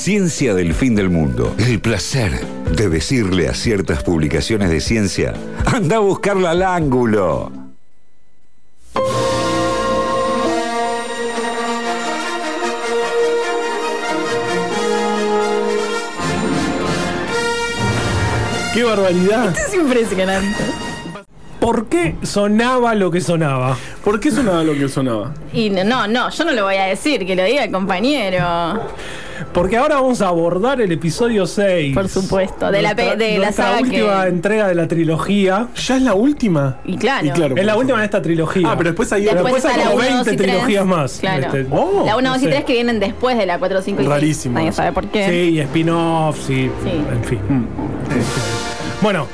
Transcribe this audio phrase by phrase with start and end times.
[0.00, 1.54] Ciencia del fin del mundo.
[1.58, 2.32] El placer
[2.74, 5.34] de decirle a ciertas publicaciones de ciencia,
[5.66, 7.52] anda a buscarla al ángulo.
[18.72, 19.54] ¡Qué barbaridad!
[19.54, 20.64] Es impresionante.
[21.60, 23.76] ¿Por qué sonaba lo que sonaba?
[24.02, 25.34] ¿Por qué sonaba lo que sonaba?
[25.52, 28.80] Y no, no, yo no lo voy a decir, que lo diga el compañero.
[29.52, 31.94] Porque ahora vamos a abordar el episodio 6.
[31.94, 35.68] Por supuesto, de la pe- de la nuestra saga última que- entrega de la trilogía.
[35.74, 36.78] ¿Ya es la última?
[36.84, 37.26] Y claro.
[37.26, 37.56] Y claro.
[37.56, 38.68] Es la última de esta trilogía.
[38.70, 40.50] Ah, pero después hay Después después hay la como 1, 2 20 y 3.
[40.50, 41.18] trilogías más.
[41.20, 41.46] Claro.
[41.46, 42.64] Este, Oh, la 1, 2 y no 3 sé.
[42.66, 44.08] que vienen después de la 4, 5 y 6.
[44.10, 45.28] Rarísimo Nadie sabe por qué.
[45.28, 46.54] Sí, y spin-offs y.
[46.54, 46.70] Sí.
[47.12, 47.38] En fin.
[47.48, 47.64] Mm.
[48.10, 48.40] Este,
[49.02, 49.26] bueno,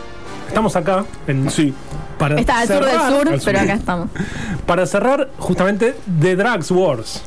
[0.49, 1.05] estamos acá.
[1.27, 1.75] En, Sí.
[2.19, 3.41] Para Está al sur del cerrar- sur, sur.
[3.45, 4.09] pero acá estamos.
[4.65, 7.23] Para cerrar justamente The Drugs Wars.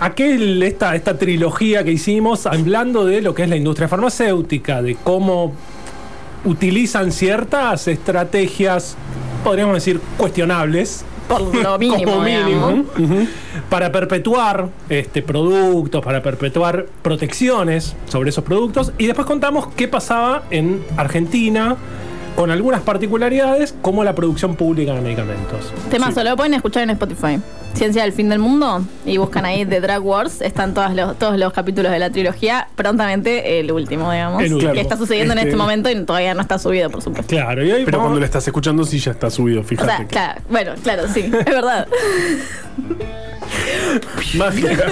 [0.00, 4.96] Aquel, esta, esta trilogía que hicimos hablando de lo que es la industria farmacéutica, de
[4.96, 5.52] cómo
[6.44, 8.96] utilizan ciertas estrategias,
[9.44, 12.84] podríamos decir, cuestionables, Por lo mínimo, como mínimo,
[13.68, 18.92] para perpetuar este, productos, para perpetuar protecciones sobre esos productos.
[18.96, 21.76] Y después contamos qué pasaba en Argentina
[22.36, 25.72] con algunas particularidades como la producción pública de medicamentos.
[25.90, 27.38] Temazo, lo pueden escuchar en Spotify.
[27.74, 28.84] Ciencia del fin del mundo.
[29.06, 30.40] Y buscan ahí The Drug Wars.
[30.42, 32.68] Están todos los, todos los capítulos de la trilogía.
[32.76, 34.42] Prontamente el último, digamos.
[34.42, 34.72] El último.
[34.72, 37.28] Que está sucediendo en Este- este momento y todavía no está subido, por supuesto.
[37.34, 40.06] Claro, y hoy Pero vamos- cuando lo estás escuchando sí ya está subido, O fíjate.
[40.08, 41.86] claro, bueno, claro, sí, es verdad.
[44.36, 44.84] Mágica.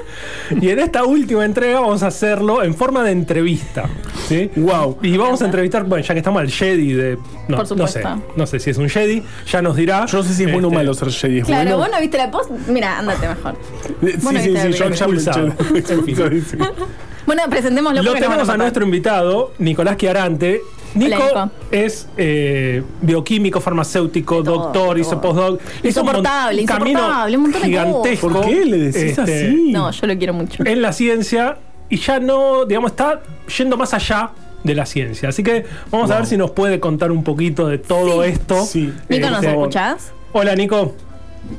[0.60, 3.88] y en esta última entrega vamos a hacerlo en forma de entrevista.
[4.30, 4.50] ¿Sí?
[4.56, 4.98] Wow.
[5.02, 7.18] Y vamos a entrevistar, bueno, ya que estamos al Jedi de.
[7.48, 8.00] No, Por no sé.
[8.00, 8.22] supuesto.
[8.36, 10.06] No sé si es un Jedi, ya nos dirá.
[10.06, 11.38] Yo no sé si es bueno o Este, malo ser Jedi.
[11.40, 11.78] ¿Es Claro, bueno?
[11.78, 12.50] vos no viste la post.
[12.68, 13.54] Mira, ándate mejor.
[14.02, 15.52] Eh, Sí, sí, viste sí, yo ya me expulsado.
[17.26, 18.58] Bueno, presentémoslo Lo van tenemos a matar.
[18.58, 20.60] nuestro invitado, Nicolás Chiarante.
[20.94, 21.50] Nico, Nico.
[21.70, 25.60] es eh, bioquímico, farmacéutico, todo, doctor, hizo postdoc.
[25.60, 27.84] Hizo un Insoportable, insoportable, un montón de cosas.
[27.86, 28.28] gigantesco.
[28.30, 29.70] ¿Por qué le decís este, así?
[29.70, 30.64] No, yo lo quiero mucho.
[30.66, 31.58] en la ciencia
[31.90, 33.20] y ya no, digamos, está
[33.58, 34.30] yendo más allá
[34.64, 35.28] de la ciencia.
[35.30, 38.64] Así que vamos a ver si nos puede contar un poquito de todo esto.
[38.64, 38.92] Sí.
[39.08, 40.12] Nico, ¿nos Este, escuchás?
[40.32, 40.94] Hola, Nico.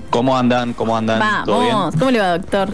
[0.09, 0.73] ¿Cómo andan?
[0.73, 1.43] ¿Cómo andan?
[1.45, 1.73] ¿Todo bien?
[1.73, 1.95] Vamos.
[1.97, 2.69] ¿Cómo le va, doctor?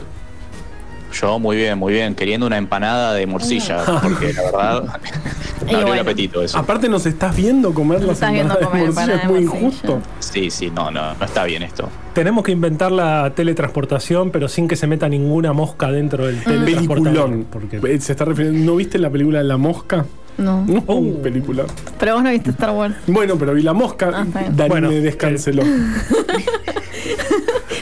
[1.13, 2.13] Yo muy bien, muy bien.
[2.15, 4.83] Queriendo una empanada de morcilla, porque la verdad
[5.65, 5.93] me abrió bueno.
[5.93, 6.57] el apetito eso.
[6.57, 9.39] Aparte nos estás viendo comer Nos las estás viendo empanadas de morcilla, empanada es muy
[9.39, 9.67] de morcilla.
[9.67, 10.01] injusto.
[10.31, 11.89] Sí, sí, no, no, no está bien esto.
[12.13, 17.13] Tenemos que inventar la teletransportación, pero sin que se meta ninguna mosca dentro del teletransportador.
[17.13, 17.47] Peliculón.
[17.49, 18.59] Porque Eh, Se está refiriendo.
[18.71, 20.05] ¿No viste la película La Mosca?
[20.37, 20.63] No.
[20.67, 21.21] No, Oh.
[21.23, 21.65] película.
[21.99, 22.95] Pero vos no viste Star Wars.
[23.07, 24.11] Bueno, pero vi La Mosca.
[24.13, 24.55] Ah, está bien.
[24.55, 25.63] Dani Bueno, me descanceló.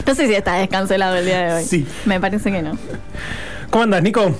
[0.06, 1.64] No sé si está descancelado el día de hoy.
[1.64, 1.84] Sí.
[2.04, 2.78] Me parece que no.
[3.70, 4.32] ¿Cómo andas, Nico?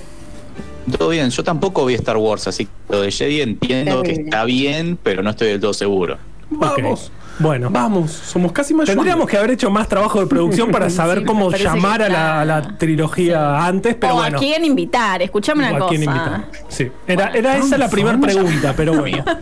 [0.97, 4.45] Todo bien, yo tampoco vi Star Wars, así que lo de Jedi entiendo que está
[4.45, 6.17] bien, pero no estoy del todo seguro.
[6.49, 7.11] Vamos.
[7.39, 8.95] Bueno, Vamos, somos casi mayores.
[8.95, 12.41] tendríamos que haber hecho más trabajo de producción para saber Sí, cómo llamar a la,
[12.41, 12.77] a la está.
[12.77, 14.37] trilogía antes, pero o bueno.
[14.37, 15.21] a quién invitar.
[15.21, 16.17] Escuchame o una a quién cosa.
[16.17, 16.45] invitar.
[16.67, 19.23] Sí, era, era esa la primera pregunta, pero bueno.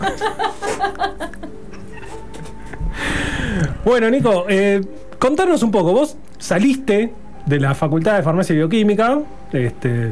[3.83, 4.81] Bueno, Nico, eh,
[5.19, 5.93] contanos un poco.
[5.93, 7.13] Vos saliste
[7.45, 9.19] de la Facultad de Farmacia y Bioquímica,
[9.53, 10.11] este,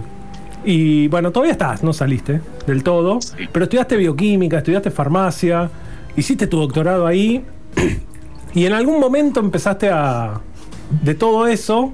[0.63, 3.33] y bueno, todavía estás, no saliste del todo, Sí.
[3.51, 5.69] pero estudiaste bioquímica, estudiaste farmacia,
[6.15, 7.43] hiciste tu doctorado ahí,
[8.53, 10.41] y en algún momento empezaste a,
[11.01, 11.93] de todo eso,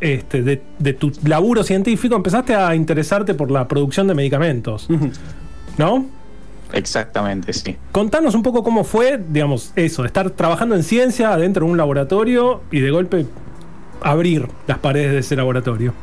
[0.00, 4.88] este, de, de tu laburo científico, empezaste a interesarte por la producción de medicamentos,
[5.76, 6.06] ¿no?
[6.72, 7.76] Exactamente, sí.
[7.92, 12.60] Contanos un poco cómo fue, digamos, eso, estar trabajando en ciencia dentro de un laboratorio
[12.70, 13.26] y de golpe
[14.02, 15.94] abrir las paredes de ese laboratorio.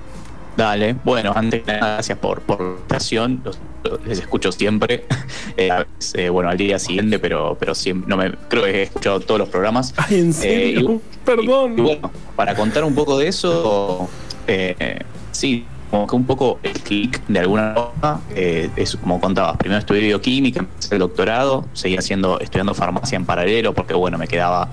[0.58, 3.42] Dale, bueno, antes que nada, gracias por, por la invitación.
[3.44, 3.60] Los-
[4.06, 5.06] les escucho siempre.
[5.58, 8.72] Eh, a veces, eh, bueno, al día siguiente, pero, pero siempre, no me, creo que
[8.72, 9.94] he escuchado todos los programas.
[9.98, 10.92] Ay, ¿en serio?
[10.96, 11.76] y- Perdón.
[11.78, 14.10] Y, bueno, para contar un poco de eso,
[14.48, 15.00] eh,
[15.32, 19.80] sí, como que un poco el clic de alguna forma, eh, es como contabas, primero
[19.80, 24.68] estudié bioquímica, empecé el doctorado, seguí haciendo, estudiando farmacia en paralelo, porque bueno, me quedaba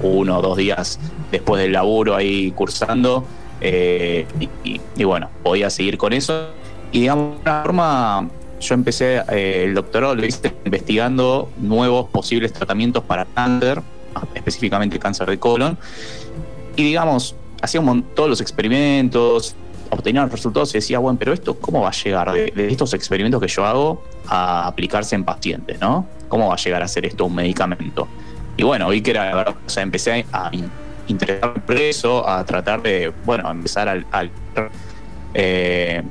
[0.00, 1.00] uno o dos días
[1.32, 3.26] después del laburo ahí cursando,
[3.66, 4.26] eh,
[4.62, 6.48] y, y- bueno, podía seguir con eso.
[6.92, 8.28] Y digamos, de alguna forma,
[8.60, 13.80] yo empecé eh, el doctorado, lo hice investigando nuevos posibles tratamientos para cáncer,
[14.34, 15.78] específicamente cáncer de colon.
[16.76, 19.56] Y digamos, hacía un mon- todos los experimentos,
[19.90, 22.92] obtenía los resultados y decía, bueno, pero esto, ¿cómo va a llegar de, de estos
[22.94, 26.06] experimentos que yo hago a aplicarse en pacientes, ¿no?
[26.28, 28.08] ¿Cómo va a llegar a ser esto un medicamento?
[28.56, 30.50] Y bueno, vi que era la verdad, o sea, empecé a
[31.06, 34.06] interesarme por eso, a tratar de, bueno, a empezar al-
[35.34, 36.02] eh,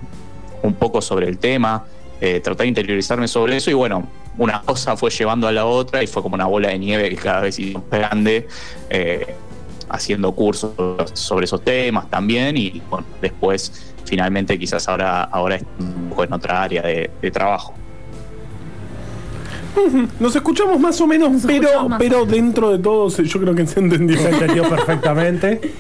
[0.62, 1.84] un poco sobre el tema,
[2.22, 4.08] eh, tratar de interiorizarme sobre eso y bueno,
[4.38, 7.16] una cosa fue llevando a la otra y fue como una bola de nieve que
[7.16, 8.48] cada vez hizo más grande,
[8.90, 9.36] eh,
[9.90, 10.72] haciendo cursos
[11.14, 16.34] sobre esos temas también y bueno, después finalmente quizás ahora, ahora es un poco en
[16.34, 17.74] otra área de trabajo.
[20.20, 22.30] Nos escuchamos más o menos, Nos pero, pero menos.
[22.30, 24.18] dentro de todo se- yo creo que se entendió.
[24.18, 25.62] Se entendió perfectamente.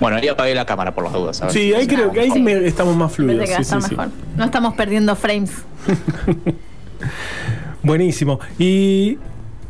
[0.00, 1.36] Bueno, ahí apagué la cámara por las dudas.
[1.36, 1.52] ¿sabes?
[1.52, 2.40] Sí, ahí creo que ahí Sí.
[2.40, 3.46] me- estamos más fluidos.
[3.50, 4.08] sí, sí, mejor.
[4.34, 5.50] No estamos perdiendo frames.
[7.82, 8.40] Buenísimo.
[8.58, 9.18] Y,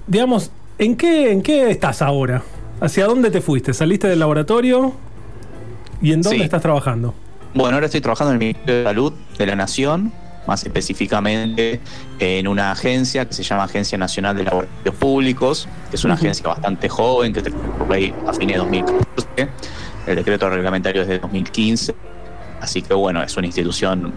[0.06, 2.42] digamos, ¿en qué, ¿en qué estás ahora?
[2.80, 3.72] ¿Hacia dónde te fuiste?
[3.74, 4.92] ¿Saliste del laboratorio?
[6.02, 6.44] ¿Y en dónde Sí.
[6.44, 7.14] estás trabajando?
[7.54, 10.12] Bueno, ahora estoy trabajando en el Ministerio de Salud de la Nación,
[10.46, 11.80] más específicamente
[12.18, 16.46] en una agencia que se llama Agencia Nacional de Laboratorios Públicos, que es una agencia
[16.48, 19.48] bastante joven, que terminó por ley a fines de 2014.
[20.06, 21.94] El decreto reglamentario es de 2015.
[22.60, 24.12] Así que bueno, es una institución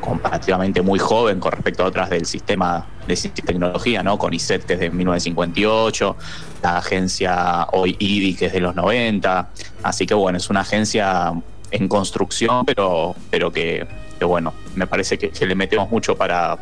[0.00, 4.18] comparativamente muy joven con respecto a otras del sistema de ciencia y tecnología, ¿no?
[4.18, 6.16] Con ISET que es de 1958,
[6.62, 9.50] la agencia hoy IDI que es de los 90.
[9.82, 11.32] Así que bueno, es una agencia
[11.70, 13.86] en construcción, pero, pero que,
[14.18, 16.56] que bueno, me parece que, que le metemos mucho para,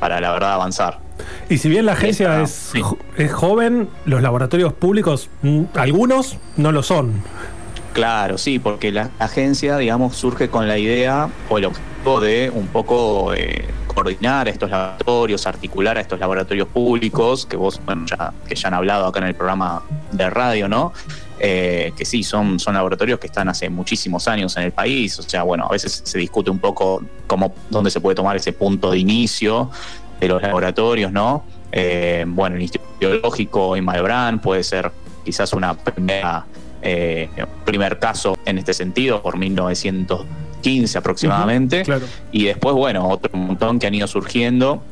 [0.00, 0.98] para la verdad avanzar.
[1.48, 2.82] Y si bien la agencia Esta- es, sí.
[3.16, 7.22] es joven, los laboratorios públicos, mm, algunos no lo son.
[7.92, 12.66] Claro, sí, porque la agencia, digamos, surge con la idea o el objetivo de un
[12.66, 18.34] poco eh, coordinar a estos laboratorios, articular a estos laboratorios públicos, que vos, bueno, ya,
[18.46, 19.82] que ya han hablado acá en el programa
[20.12, 20.92] de radio, ¿no?
[21.38, 25.22] Eh, que sí, son, son laboratorios que están hace muchísimos años en el país, o
[25.22, 28.90] sea, bueno, a veces se discute un poco cómo, dónde se puede tomar ese punto
[28.90, 29.70] de inicio
[30.18, 31.44] de los laboratorios, ¿no?
[31.72, 34.90] Eh, bueno, el Instituto Biológico en Malbrán puede ser
[35.24, 36.46] quizás una primera
[36.88, 37.28] eh,
[37.64, 41.82] primer caso en este sentido, por 1915 aproximadamente.
[41.82, 42.06] Claro.
[42.30, 44.82] Y después, bueno, otro montón que han ido surgiendo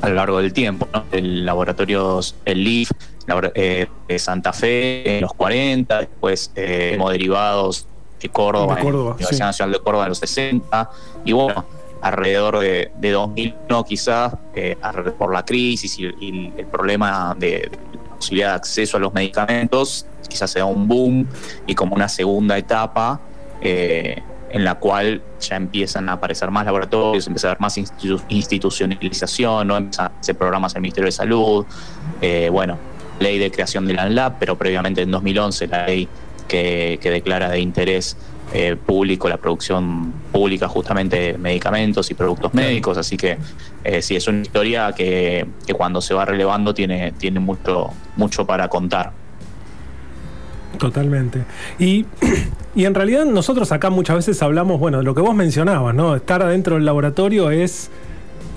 [0.00, 0.88] a lo largo del tiempo.
[0.92, 1.04] ¿no?
[1.12, 2.90] El laboratorios, el LIF,
[4.18, 7.86] Santa Fe en los 40, después eh, hemoderivados
[8.20, 9.42] de Córdoba, De Córdoba, en la Universidad sí.
[9.42, 10.90] Nacional de Córdoba en los 60,
[11.24, 11.64] y bueno,
[12.00, 14.76] alrededor de, de 2001 quizás, eh,
[15.18, 17.70] por la crisis y, y el problema de, de
[18.08, 21.26] la posibilidad de acceso a los medicamentos, quizás se da un boom
[21.66, 23.20] y como una segunda etapa
[23.60, 24.20] eh,
[24.50, 29.66] en la cual ya empiezan a aparecer más laboratorios, empieza a haber más institu- institucionalización,
[29.68, 29.76] ¿no?
[29.76, 31.66] empiezan a hacer programas del Ministerio de Salud,
[32.20, 32.78] eh, bueno,
[33.20, 36.08] ley de creación de la ANLAB, pero previamente en 2011 la ley
[36.46, 38.16] que, que declara de interés
[38.54, 43.36] eh, público la producción pública justamente de medicamentos y productos médicos, así que
[43.84, 48.46] eh, sí, es una historia que, que cuando se va relevando tiene, tiene mucho, mucho
[48.46, 49.12] para contar.
[50.78, 51.44] Totalmente.
[51.78, 52.06] Y,
[52.74, 56.16] y en realidad nosotros acá muchas veces hablamos, bueno, de lo que vos mencionabas, ¿no?
[56.16, 57.90] Estar adentro del laboratorio es...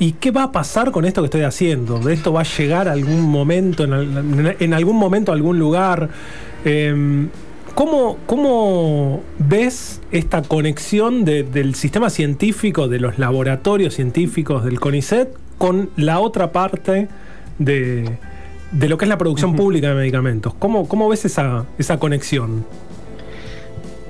[0.01, 1.99] ¿Y qué va a pasar con esto que estoy haciendo?
[1.99, 6.09] ¿De esto va a llegar algún momento, en, al- en algún momento a algún lugar?
[6.65, 7.29] Em,
[7.75, 15.29] ¿cómo, cómo ves esta conexión de- del sistema científico, de los laboratorios científicos del CONICET,
[15.59, 17.07] con la otra parte
[17.59, 18.09] de,
[18.71, 20.55] de lo que es la producción pública de medicamentos?
[20.55, 22.65] ¿Cómo, cómo ves esa, esa conexión?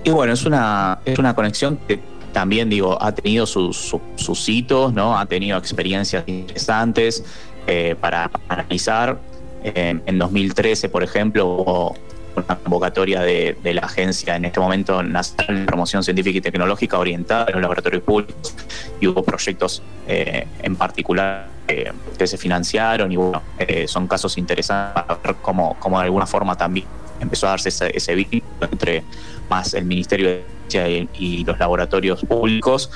[0.05, 1.99] Y bueno, es una, es una conexión que
[2.31, 5.17] también, digo, ha tenido sus, sus, sus hitos, ¿no?
[5.17, 7.23] Ha tenido experiencias interesantes
[7.67, 9.19] eh, para, analizar.
[9.63, 11.95] Eh, en 2013, por ejemplo, hubo
[12.35, 16.97] una convocatoria de, de la Agencia en este momento Nacional de Promoción Científica y Tecnológica
[16.97, 18.55] orientada a los laboratorios públicos
[18.99, 24.37] y hubo proyectos eh, en particular eh, que se financiaron y bueno, eh, son casos
[24.37, 26.85] interesantes para ver cómo, cómo de alguna forma también
[27.19, 29.03] empezó a darse ese, ese vínculo entre
[29.51, 32.89] más el Ministerio de Ciencia y, los laboratorios públicos.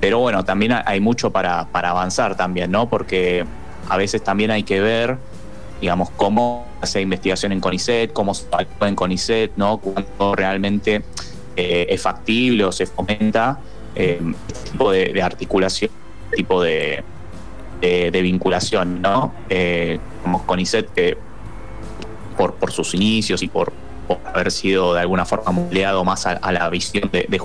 [0.00, 2.88] Pero bueno, también hay mucho para, para avanzar también, ¿no?
[2.88, 3.44] Porque
[3.88, 5.16] a veces también hay que ver,
[5.80, 9.78] digamos, cómo hace investigación en CONICET, cómo se actúa en CONICET, ¿no?
[9.78, 11.02] Cuando realmente
[11.56, 13.60] eh, es factible o se fomenta
[13.94, 15.90] eh, este tipo de, articulación,
[16.24, 17.04] este tipo de,
[17.80, 19.32] de, de vinculación, ¿no?
[19.48, 21.16] Eh, como CONICET que
[22.36, 23.72] por, por sus inicios y por,
[24.18, 27.38] por haber sido de alguna forma moldeado más a, a la visión de, de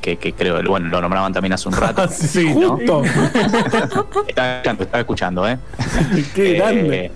[0.00, 2.06] que, que creo, bueno, lo nombraban también hace un rato.
[2.08, 2.76] Sí, ¿no?
[2.76, 3.02] justo.
[4.26, 5.58] Estaba escuchando, estaba escuchando, ¿eh?
[6.34, 7.10] Qué Eh, grande.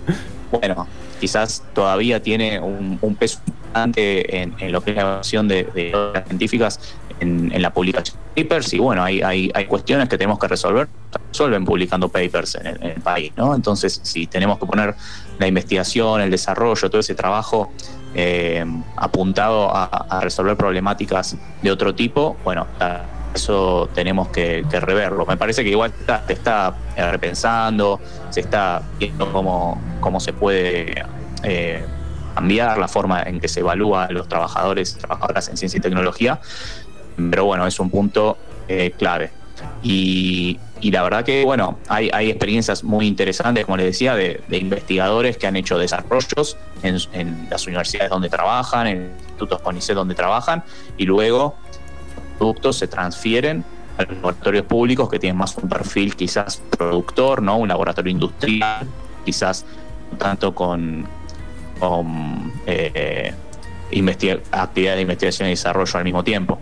[0.51, 0.87] bueno,
[1.19, 5.63] quizás todavía tiene un, un peso importante en, en lo que es la evaluación de,
[5.73, 6.79] de obras científicas
[7.23, 10.87] en, la publicación de papers y bueno, hay, hay, hay cuestiones que tenemos que resolver,
[11.29, 13.55] resuelven publicando papers en el, país, ¿no?
[13.55, 14.95] Entonces, si tenemos que poner
[15.39, 17.71] la investigación, el desarrollo, todo ese trabajo
[18.15, 18.63] eh,
[18.95, 22.67] apuntado a, resolver problemáticas de otro tipo, bueno,
[23.33, 25.25] eso tenemos que, que reverlo.
[25.25, 27.99] Me parece que igual está, se está eh, repensando,
[28.29, 31.03] se está viendo cómo, cómo se puede
[31.43, 31.83] eh,
[32.35, 35.81] cambiar la forma en que se evalúa a los trabajadores y trabajadoras en ciencia y
[35.81, 36.39] tecnología,
[37.15, 39.31] pero bueno, es un punto eh, clave.
[39.81, 45.37] Y, la verdad que, bueno, hay, experiencias muy interesantes, como les decía, de, de investigadores
[45.37, 50.63] que han hecho desarrollos en, las universidades donde trabajan, en institutos CONICET donde trabajan,
[50.97, 51.55] y luego
[52.15, 53.63] los productos se transfieren
[53.97, 57.57] a laboratorios públicos que tienen más un perfil quizás productor, ¿no?
[57.57, 58.87] Un laboratorio industrial,
[59.23, 59.65] quizás
[60.17, 61.07] tanto con,
[61.79, 63.33] con eh,
[63.91, 66.59] investiga- actividades de investigación y desarrollo al mismo tiempo.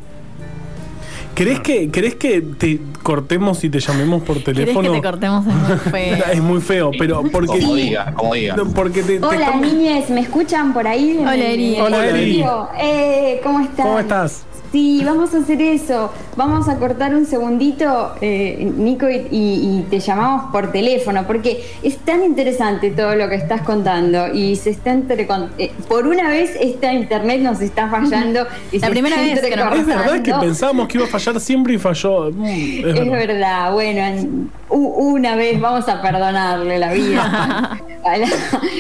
[1.41, 4.91] ¿Querés que, ¿Querés que te cortemos y te llamemos por ¿Querés que teléfono?
[4.91, 5.43] te cortemos?
[5.47, 6.25] Es muy feo.
[6.33, 7.59] es muy feo, pero porque.
[7.61, 8.55] Como diga, como diga.
[8.55, 11.17] No, porque te, te Hola niñes, ¿me escuchan por ahí?
[11.19, 11.79] Hola, Eri.
[11.79, 12.45] Hola, Eri.
[12.79, 13.87] Eh, ¿Cómo están?
[13.87, 14.45] ¿Cómo estás?
[14.71, 16.11] Sí, vamos a hacer eso.
[16.37, 21.61] Vamos a cortar un segundito, eh, Nico, y, y- y te llamamos por teléfono, porque
[21.83, 26.29] es tan interesante todo lo que estás contando y se está entrecon- eh, por una
[26.29, 28.47] vez esta internet nos está fallando.
[28.71, 31.09] Y La se primera está vez que nos Es verdad que pensábamos que iba a
[31.09, 32.31] fallar siempre y falló.
[32.31, 33.11] Mm, es Es verdad.
[33.11, 38.23] verdad, bueno, una vez vamos a perdonarle la vida al,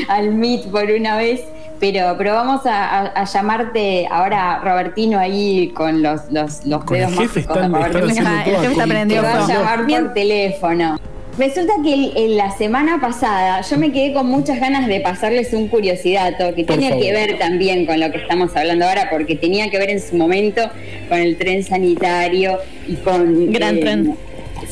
[0.07, 1.41] al Meet por una vez,
[1.81, 6.95] pero, pero vamos a, a- a llamarte ahora, Robertino, ahí con los, los, los Con
[6.95, 10.03] el dedos jefe mágicos están- Ah, el jefe está Te va a llamar Bien.
[10.05, 10.97] por teléfono.
[11.37, 15.53] Resulta que el- en la semana pasada yo me quedé con muchas ganas de pasarles
[15.53, 17.01] un curiosidad que Por favor.
[17.01, 20.15] que ver también con lo que estamos hablando ahora, porque tenía que ver en su
[20.17, 20.61] momento
[21.09, 22.57] con el tren sanitario
[22.87, 23.51] y con...
[23.51, 24.15] Gran tren.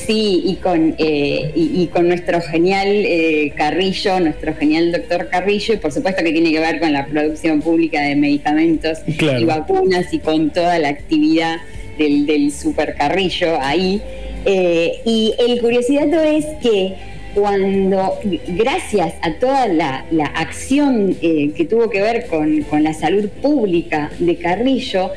[0.09, 5.75] Sí, y con, eh, y, y con nuestro genial eh, Carrillo, nuestro genial doctor Carrillo,
[5.75, 9.39] y por supuesto que tiene que ver con la producción pública de medicamentos Claro.
[9.39, 11.57] y vacunas y con toda la actividad
[11.99, 14.01] del, del super Carrillo ahí.
[14.45, 16.95] Eh, y el curiosidad es que
[17.35, 23.29] cuando, gracias a toda la, la acción que tuvo que ver con, con la salud
[23.43, 25.11] pública de Carrillo,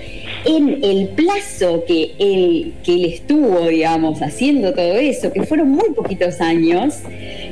[0.44, 5.90] en el plazo que él, que él estuvo, digamos, haciendo todo eso, que fueron muy
[5.94, 6.94] poquitos años,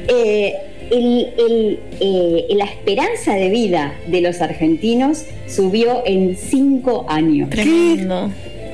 [0.09, 0.54] eh,
[0.90, 7.49] el- el, eh, la esperanza de vida de los argentinos subió en cinco años.
[7.50, 8.30] Tremendo.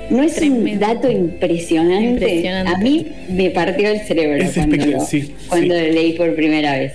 [0.08, 2.10] ¿No es un dato impresionante?
[2.10, 2.72] Impresionante.
[2.72, 5.80] A mí me partió el cerebro Es cuando, espectacular, lo, sí, cuando sí.
[5.80, 6.92] lo leí por primera vez.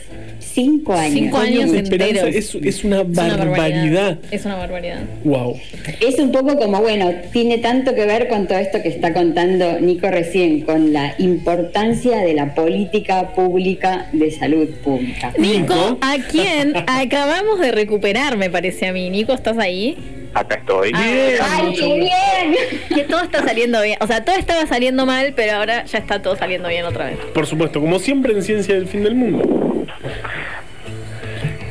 [0.54, 1.14] Cinco años.
[1.14, 2.36] Cinco años de esperanza enteros.
[2.36, 4.20] es, es una barbaridad.
[4.32, 5.02] Es una barbaridad.
[5.24, 5.58] Wow.
[6.00, 9.80] Es un poco como, bueno, tiene tanto que ver con todo esto que está contando
[9.80, 15.34] Nico recién, con la importancia de la política pública de salud pública.
[15.38, 19.10] Nico, ¿a quién acabamos de recuperar, me parece a mí?
[19.10, 19.98] Nico, ¿estás ahí?
[20.34, 20.92] Acá estoy.
[20.96, 22.56] ¡Ay, qué bien!
[22.96, 23.98] Que todo está saliendo bien.
[24.00, 27.18] O sea, todo estaba saliendo mal, pero ahora ya está todo saliendo bien otra vez.
[27.34, 29.86] Por supuesto, como siempre en Ciencia del Fin del Mundo.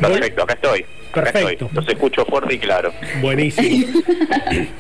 [0.01, 0.85] Perfecto, acá estoy.
[1.13, 1.69] Perfecto.
[1.75, 2.93] Los escucho fuerte y claro.
[3.21, 3.87] Buenísimo.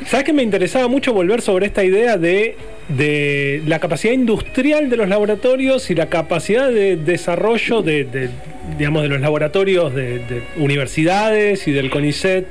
[0.07, 2.57] ¿Sabes que me interesaba mucho volver sobre esta idea de,
[2.89, 8.31] de la capacidad industrial de los laboratorios y la capacidad de desarrollo de, de,
[8.79, 12.47] digamos, de los laboratorios de, de universidades y del CONICET?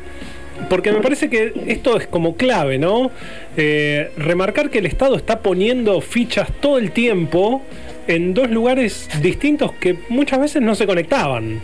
[0.70, 3.12] Porque me parece que esto es como clave, ¿no?
[3.56, 7.64] Eh, remarcar que el Estado está poniendo fichas todo el tiempo
[8.08, 11.62] en dos lugares distintos que muchas veces no se conectaban.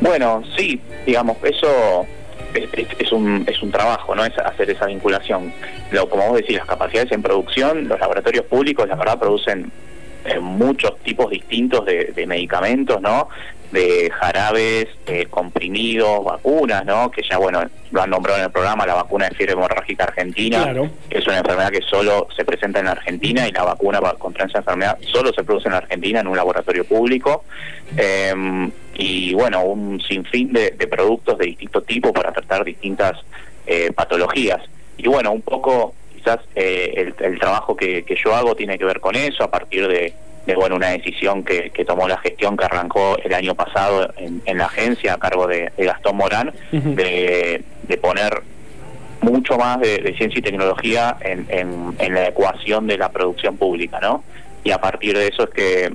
[0.00, 2.06] Bueno, sí, digamos, eso
[2.54, 4.24] es, es- es un, es un trabajo, ¿no?
[4.24, 5.52] Es hacer esa vinculación.
[5.90, 9.70] Lo, como vos decís, las capacidades en producción, los laboratorios públicos, la verdad, producen
[10.24, 13.28] eh, muchos tipos distintos de, de medicamentos, ¿no?
[13.72, 17.10] De jarabes, eh, comprimidos, vacunas, ¿no?
[17.10, 20.62] Que ya, bueno, lo han nombrado en el programa, la vacuna de fiebre hemorrágica argentina.
[20.64, 20.90] Claro.
[21.08, 24.58] Es una enfermedad que solo se presenta en la Argentina y la vacuna contra esa
[24.58, 27.44] enfermedad solo se produce en la Argentina en un laboratorio público.
[27.96, 33.18] Eh, y bueno, un sinfín de, de productos de distinto tipo para tratar distintas
[33.66, 34.60] eh, patologías.
[34.98, 38.84] Y bueno, un poco quizás eh, el, el trabajo que, que yo hago tiene que
[38.84, 40.12] ver con eso a partir de,
[40.46, 44.42] de bueno una decisión que, que tomó la gestión que arrancó el año pasado en,
[44.44, 48.42] en la agencia a cargo de, de Gastón Morán de, de poner
[49.20, 53.56] mucho más de, de ciencia y tecnología en, en, en la ecuación de la producción
[53.56, 54.24] pública, ¿no?
[54.64, 55.92] Y a partir de eso es que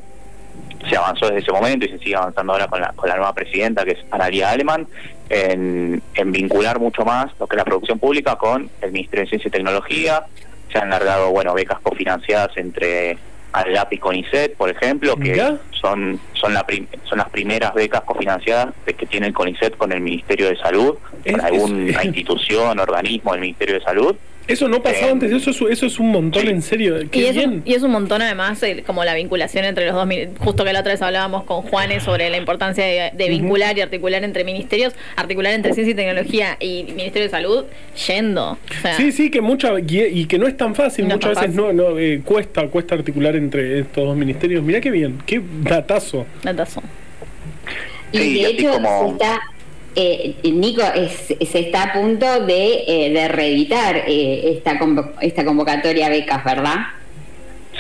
[0.90, 3.34] se avanzó desde ese momento y se sigue avanzando ahora con la, con la nueva
[3.34, 4.88] presidenta, que es Analia Aleman,
[5.30, 9.30] en, en vincular mucho más lo que es la producción pública con el Ministerio de
[9.30, 10.24] Ciencia y Tecnología.
[10.72, 13.18] Se han largado, bueno, becas cofinanciadas entre
[13.54, 18.74] ALAP y CONICET, por ejemplo, que son son, la prim- son las primeras becas cofinanciadas
[18.86, 20.96] que tiene el CONICET con el Ministerio de Salud,
[21.32, 24.16] con alguna institución, organismo del Ministerio de Salud.
[24.48, 26.48] Eso no pasaba Eh, antes, eso es, eso es un montón, sí.
[26.48, 26.96] en serio.
[27.12, 27.50] Qué Y es, bien.
[27.50, 30.08] un, y es un montón además el- como la vinculación entre los dos,
[30.40, 33.82] justo que la otra vez hablábamos con Juanes sobre la importancia de, de vincular y
[33.82, 37.66] articular entre ministerios, articular entre ciencia y tecnología y Ministerio de Salud,
[38.08, 38.52] yendo.
[38.52, 41.36] O sea, Sí, sí, que mucha y, y que no es tan fácil, No muchas
[41.42, 44.64] veces no, no eh, cuesta, cuesta articular entre estos dos ministerios.
[44.64, 46.26] Mirá qué bien, qué datazo.
[46.44, 46.82] datazo.
[48.14, 49.40] Y Sí, de así hecho, como- se está,
[50.00, 55.44] eh, Nico, es- se está a punto de, eh, de reeditar eh, esta, convo- esta
[55.44, 56.76] convocatoria a becas, ¿verdad?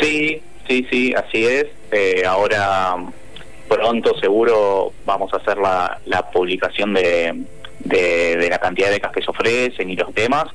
[0.01, 1.67] Sí, sí, sí, así es.
[1.91, 2.97] Eh, ahora
[3.69, 5.99] pronto seguro vamos a hacer la,
[6.33, 7.33] publicación de,
[7.79, 10.45] de, de la cantidad de becas que se ofrecen y los temas,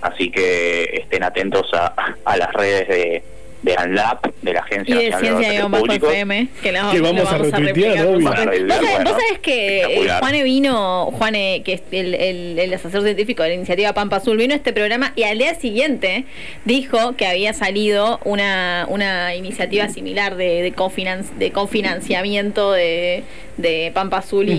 [0.00, 3.22] así que estén atentos a, a las redes de,
[3.62, 6.08] de ANLAP, de la Agencia Y de Ciencia de Públicos.
[6.10, 8.20] FM, que, la, Que la vamos a retuitear, obvio.
[8.28, 10.08] Vos sabés- Bueno, vos sabés, bueno, vos sabés que eh.
[10.18, 14.36] Juane vino, Juane, que es el, el, el asesor científico de la iniciativa Pampa Azul,
[14.38, 16.24] vino a este programa y al día siguiente
[16.64, 23.24] dijo que había salido una, una iniciativa similar de, de, cofinan- de cofinanciamiento de,
[23.58, 24.52] de Pampa Azul y,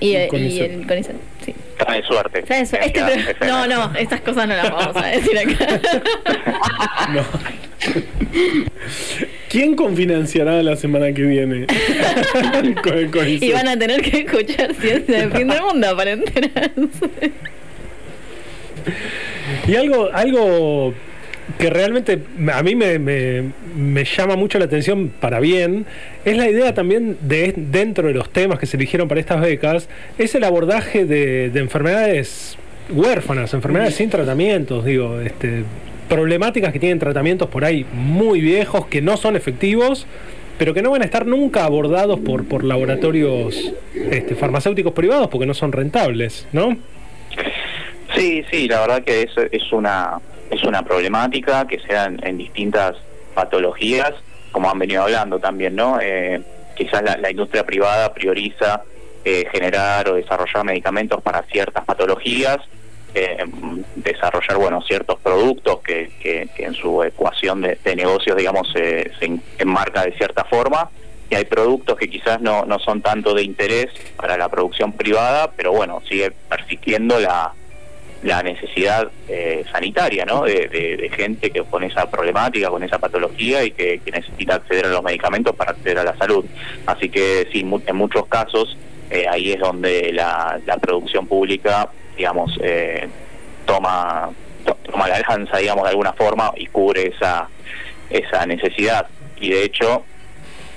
[0.00, 1.16] y, y el Conicet.
[1.44, 1.54] Sí.
[1.78, 2.44] Está de suerte.
[2.46, 2.72] ¿Sabes?
[2.72, 3.00] Este
[3.46, 5.80] no, no, estas cosas no las vamos a decir acá.
[7.12, 7.22] No.
[9.48, 11.66] ¿Quién confinanciará la semana que viene?
[13.12, 17.32] con y van a tener que escuchar Ciencia del Fin del Mundo para enterarse.
[19.68, 20.94] Y algo, algo
[21.58, 22.18] que realmente
[22.52, 23.42] a mí me, me-
[23.76, 25.84] me llama mucho la atención para bien
[26.24, 29.88] es la idea también de dentro de los temas que se eligieron para estas becas,
[30.18, 32.56] es el abordaje de, de enfermedades
[32.90, 35.64] huérfanas, enfermedades sin tratamientos, digo, este,
[36.12, 40.06] problemáticas que tienen tratamientos por ahí muy viejos, que no son efectivos,
[40.58, 45.46] pero que no van a estar nunca abordados por, por laboratorios este, farmacéuticos privados porque
[45.46, 46.76] no son rentables, ¿no?
[48.14, 52.94] Sí, sí, la verdad que es, es una es una problemática que se en distintas
[53.32, 54.12] patologías,
[54.50, 55.98] como han venido hablando también, ¿no?
[55.98, 56.42] Eh,
[56.76, 58.82] quizás la, la industria privada prioriza
[59.24, 62.58] eh, generar o desarrollar medicamentos para ciertas patologías,
[63.14, 63.44] eh,
[63.96, 69.42] desarrollar, bueno, ciertos productos que, que, en su ecuación de, negocios, digamos, se se en-
[69.58, 70.88] enmarca de cierta forma.
[71.30, 75.50] Y hay productos que quizás no, no son tanto de interés para la producción privada,
[75.56, 77.52] pero bueno, sigue persistiendo la,
[78.22, 80.42] la necesidad eh, sanitaria, ¿no?
[80.44, 84.88] De, gente que con esa problemática, con esa patología y que, que necesita acceder a
[84.90, 86.44] los medicamentos para acceder a la salud.
[86.86, 88.76] Así que sí, en muchos casos
[89.10, 93.08] eh, ahí es donde la, la producción pública, digamos, eh,
[93.66, 94.30] toma
[94.64, 97.48] to- toma la lanza, digamos, de alguna forma y cubre esa
[98.10, 99.06] esa necesidad.
[99.40, 100.04] Y de hecho,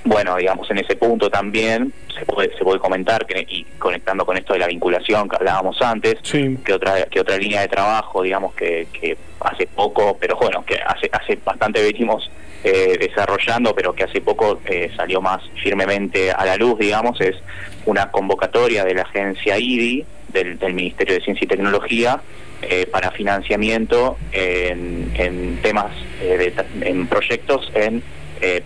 [0.04, 4.36] bueno, digamos, en ese punto también se puede, se puede comentar, que, y conectando con
[4.38, 6.56] esto de la vinculación que hablábamos antes, Sí.
[6.64, 10.76] que otra que otra línea de trabajo digamos que, que hace poco pero bueno que
[10.76, 12.30] hace hace bastante venimos
[12.68, 17.36] eh, desarrollando pero que hace poco eh, salió más firmemente a la luz digamos es
[17.84, 22.20] una convocatoria de la agencia IDI del, Ministerio de Ciencia y Tecnología
[22.62, 28.02] eh, para financiamiento en, en temas eh, de en proyectos en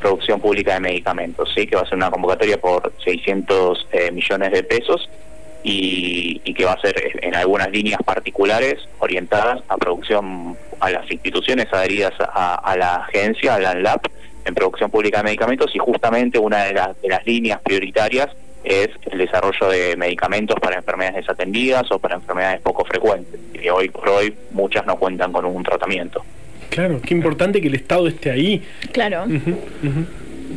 [0.00, 4.50] producción pública de medicamentos sí que va a ser una convocatoria por 600 eh, millones
[4.50, 5.08] de pesos
[5.62, 11.11] y, y que va a ser en algunas líneas particulares orientadas a producción, a las
[11.11, 14.07] instituciones adheridas a, a la agencia, a la ANLAP,
[14.44, 18.29] en producción pública de medicamentos y justamente una de, las de las líneas prioritarias
[18.64, 23.40] es el desarrollo de medicamentos para enfermedades desatendidas o para enfermedades poco frecuentes.
[23.55, 26.23] Y hoy por hoy muchas no cuentan con un tratamiento.
[26.68, 28.62] Claro, qué importante que el Estado esté ahí.
[28.92, 29.25] Claro.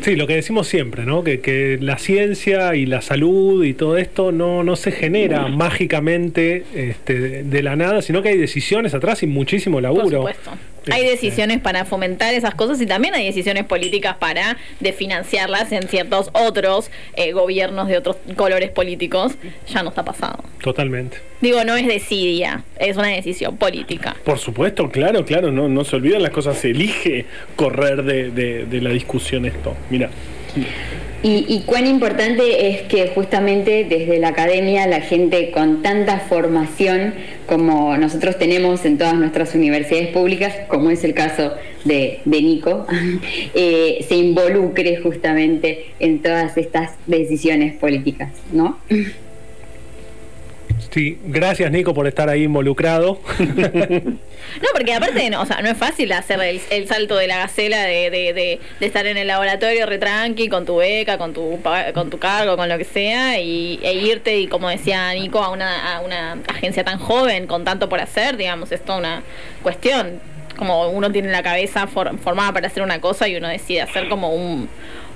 [0.02, 1.24] Sí, lo que decimos siempre, ¿no?
[1.24, 6.64] Que, que la ciencia y la salud y todo esto no, no se genera mágicamente
[6.76, 10.18] este, de, la nada, sino que hay decisiones atrás y muchísimo Por laburo.
[10.18, 10.52] supuesto.
[10.92, 16.30] Hay decisiones para fomentar esas cosas y también hay decisiones políticas para desfinanciarlas en ciertos
[16.34, 19.34] otros eh, gobiernos de otros colores políticos.
[19.70, 20.44] Ya no está pasado.
[20.62, 21.18] Totalmente.
[21.42, 24.16] Digo, no es desidia, es una decisión política.
[24.24, 28.66] Por supuesto, claro, claro, no, no se olvidan las cosas, se elige correr de, de-
[28.66, 29.76] de la discusión esto.
[29.90, 30.10] Mira,
[31.24, 37.14] Y, y cuán importante es que justamente desde la academia la gente con tanta formación
[37.48, 41.54] como nosotros tenemos en todas nuestras universidades públicas, como es el caso
[41.86, 42.86] de, Nico,
[43.54, 48.78] eh, se involucre justamente en todas estas decisiones políticas, ¿no?
[50.94, 53.20] Sí, gracias Nico por estar ahí involucrado.
[54.62, 56.38] No, porque aparte, no, o sea, no es fácil hacer
[56.70, 61.18] el, salto de la gacela de, de, estar en el laboratorio retranqui con tu beca,
[61.18, 61.60] con tu
[61.94, 65.50] con tu cargo, con lo que sea, y, e irte, y como decía Nico, a
[65.50, 69.24] una, a una agencia tan joven, con tanto por hacer, digamos, es toda una
[69.64, 70.20] cuestión.
[70.58, 74.10] como uno tiene la cabeza for- formada para hacer una cosa y uno decide hacer
[74.10, 74.68] como un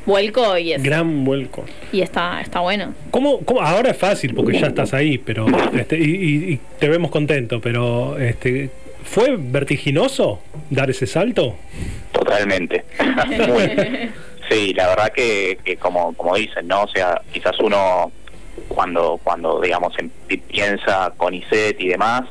[0.08, 1.64] vuelco y, es, Gran vuelco.
[1.92, 2.96] y está, está bueno.
[3.12, 5.46] ¿Cómo, cómo- Ahora es fácil porque ya estás ahí, pero
[5.78, 8.72] este, y, y- y te vemos contento, pero este,
[9.04, 10.40] ¿fue vertiginoso
[10.72, 11.56] dar ese salto?
[12.12, 12.84] Totalmente.
[14.50, 16.84] Sí, la verdad que, que como, como dicen, ¿no?
[16.84, 18.14] O sea, quizás uno
[18.70, 22.22] cuando, cuando digamos, em- pi- piensa con ISET y demás,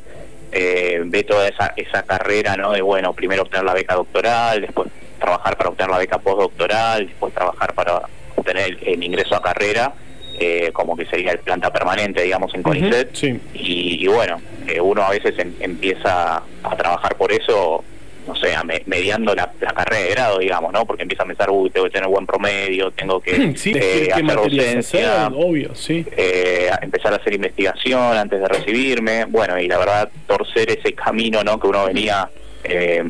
[0.50, 2.72] eh, ve toda esa, esa carrera, ¿no?
[2.72, 7.32] De, bueno, primero obtener la beca doctoral, después trabajar para obtener la beca postdoctoral, después
[7.34, 8.02] trabajar para
[8.36, 9.92] obtener el, el ingreso a carrera,
[10.38, 13.14] eh, como que sería el planta permanente, digamos, en CONICET.
[13.14, 13.40] Sí.
[13.54, 17.82] Y, y bueno, eh, uno a veces em- empieza a trabajar por eso,
[18.26, 20.84] no sé, a me- mediando la, la carrera de grado, digamos, ¿no?
[20.84, 24.26] Porque empieza a pensar, uy, tengo que tener buen promedio, tengo que Sí, eh, hacer
[24.36, 26.04] docencia, obvio, sí.
[26.16, 30.92] eh, a empezar a hacer investigación antes de recibirme, bueno, y la verdad, torcer ese
[30.92, 31.58] camino, ¿no?
[31.58, 32.28] Que uno venía
[32.64, 33.04] eh,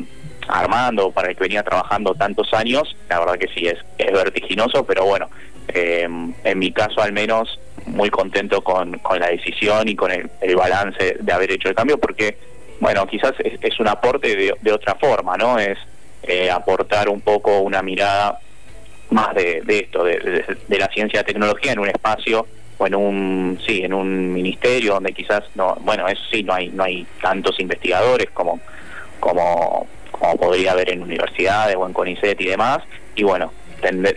[0.47, 3.77] armando, para el que venía trabajando tantos años, la verdad que sí, es,
[4.11, 5.29] vertiginoso, pero bueno,
[5.67, 6.07] eh,
[6.43, 10.55] en mi caso al menos, muy contento con, con la decisión y con el, el
[10.55, 12.37] balance de haber hecho el cambio, porque,
[12.79, 15.57] bueno, quizás es, es un aporte de, otra forma, ¿no?
[15.57, 15.77] Es
[16.23, 18.39] eh, aportar un poco una mirada
[19.09, 20.19] más de, de esto, de,
[20.67, 22.45] de- la ciencia y tecnología en un espacio
[22.77, 26.67] o en un sí en un ministerio donde quizás no bueno eso sí no hay
[26.69, 28.59] no hay tantos investigadores como
[29.19, 29.87] como
[30.27, 32.79] como podría haber en universidades o en CONICET y demás
[33.15, 33.53] y bueno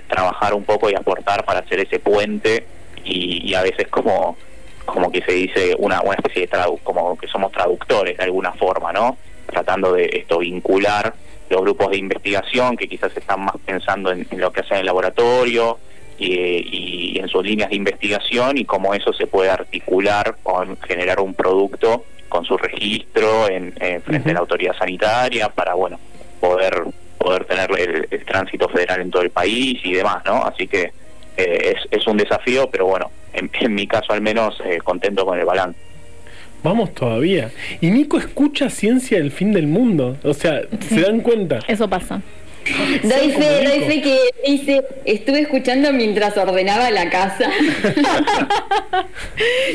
[0.09, 2.67] trabajar un poco y aportar para hacer ese puente
[3.05, 4.37] y, y a veces como
[4.85, 8.53] como que se dice una, una especie de tradu como que somos traductores de alguna
[8.53, 11.15] forma no tratando de esto vincular
[11.49, 14.81] los grupos de investigación que quizás están más pensando en, en lo que hacen en
[14.81, 15.79] el laboratorio
[16.21, 21.21] y, y en sus líneas de investigación y cómo eso se puede articular con generar
[21.21, 25.99] un producto con su registro en, en frente a la autoridad sanitaria para bueno
[26.41, 26.85] poder
[27.19, 30.93] poder tener el, el tránsito federal en todo el país y demás no así que
[31.37, 35.25] eh, es, es un desafío pero bueno en, en mi caso al menos eh, contento
[35.25, 35.91] con el balance
[36.63, 37.51] Vamos todavía.
[37.81, 40.19] Y Nico escucha ciencia del fin del mundo.
[40.23, 41.61] O sea, ¿se dan cuenta?
[41.67, 42.21] Eso pasa.
[43.03, 43.87] Doy fe, doy Nico.
[43.91, 47.51] fe que dice, estuve escuchando mientras ordenaba la casa.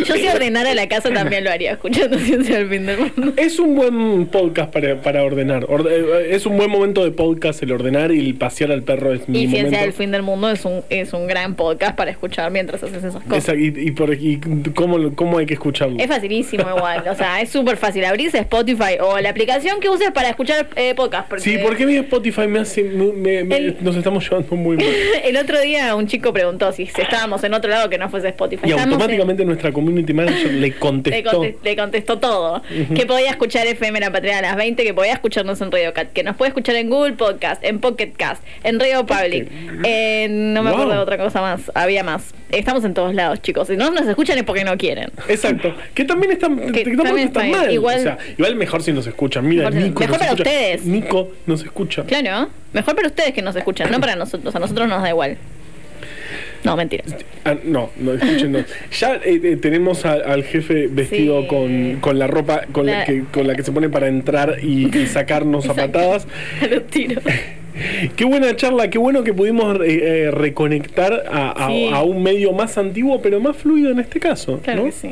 [0.06, 3.34] Yo si ordenara la casa también lo haría, escuchando Ciencia del Fin del Mundo.
[3.38, 5.66] Es un buen podcast para, para ordenar.
[5.70, 9.14] Orde- eh, es un buen momento de podcast el ordenar y el pasear al perro
[9.14, 9.84] es mi Y Ciencia momento.
[9.86, 13.24] del Fin del Mundo es un, es un gran podcast para escuchar mientras haces esas
[13.24, 13.38] cosas.
[13.38, 14.40] Esa- y, y por, y
[14.76, 15.98] cómo, cómo hay que escucharlo.
[16.00, 18.06] Es facilísimo igual, o sea, es súper fácil.
[18.06, 21.28] Abrirse Spotify o la aplicación que uses para escuchar eh, podcast.
[21.30, 22.85] Porque Sí, ¿por qué mi Spotify me hace...
[22.90, 24.86] me- me- El- Nos estamos llevando muy mal.
[25.24, 28.70] El otro día un chico preguntó si estábamos en otro lado que no fuese Spotify.
[28.70, 31.32] Y en- automáticamente nuestra community manager le Le, contestó.
[31.40, 32.62] conte- le contestó todo.
[32.96, 36.12] Que podía escuchar FM La Patria a las 20, que podía escucharnos en Radio Cat,
[36.14, 39.50] que nos puede escuchar en Google Podcast, en Pocket Cast, en Radio Public.
[39.84, 40.80] en- no me Wow.
[40.82, 41.72] acuerdo de otra cosa más.
[41.76, 42.34] Había más.
[42.52, 43.68] Estamos en todos lados, chicos.
[43.68, 45.10] Si no nos escuchan es porque no quieren.
[45.28, 45.74] Exacto.
[45.94, 47.52] Que también está, que también está está bien.
[47.58, 47.72] mal.
[47.72, 49.48] Igual- o sea, igual mejor si nos escuchan.
[49.48, 50.50] Mira, Mejor Nico mejor nos para escucha.
[50.50, 50.86] ustedes.
[50.86, 52.04] Nico nos escucha.
[52.04, 54.56] Claro, mejor para ustedes que nos escuchan, no para nosotros.
[54.56, 55.38] A nosotros nos da igual.
[56.64, 57.04] No, mentira.
[57.44, 58.60] Ah, no, no, escuchen, no.
[59.00, 61.48] Ya eh, eh, tenemos a- al jefe vestido Sí.
[61.48, 64.58] con, con la ropa con la, La- que, con la que se pone para entrar
[64.64, 66.28] y, y sacarnos a patadas.
[66.62, 67.24] A los tiros.
[68.16, 71.90] Qué buena charla, qué bueno que pudimos eh, eh, reconectar a, a- Sí.
[71.94, 74.60] a un medio más antiguo, pero más fluido en este caso.
[74.64, 74.86] Claro ¿no?
[74.86, 75.10] que sí.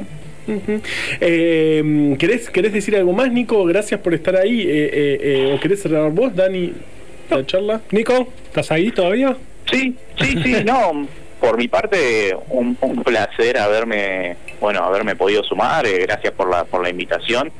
[0.47, 0.81] Ujú.
[1.19, 3.63] Eh, ¿querés, ¿Querés decir algo más, Nico?
[3.65, 4.61] Gracias por estar ahí.
[5.53, 6.71] ¿O querés cerrar vos, Dani,
[7.37, 7.81] la charla?
[7.91, 9.35] Nico, ¿estás ahí todavía?
[9.69, 11.07] Sí, sí, sí, no.
[11.39, 15.85] Por mi parte, un, un placer haberme, bueno, haberme podido sumar.
[15.85, 17.51] eh, gracias por la, por la invitación.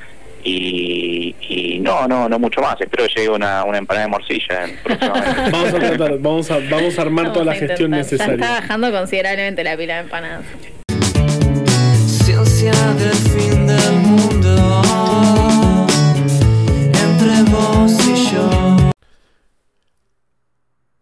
[0.45, 2.79] Y, y no, no, no mucho más.
[2.79, 4.65] Espero que llegue una, una empanada de morcilla.
[5.51, 7.91] Vamos a tratar, vamos a, vamos a armar Vamos toda la gestión.
[7.91, 8.49] Ya está necesaria.
[8.61, 10.45] bajando considerablemente la pila de empanadas.
[12.05, 14.83] Ciencia del fin del mundo
[16.93, 18.62] entre vos y yo.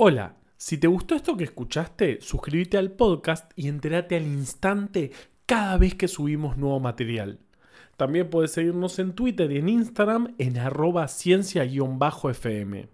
[0.03, 5.11] Hola, si te gustó esto que escuchaste, suscríbete al podcast y entérate al instante
[5.45, 7.37] cada vez que subimos nuevo material.
[7.97, 12.89] También puedes seguirnos en Twitter y en Instagram en arroba ciencia-fm.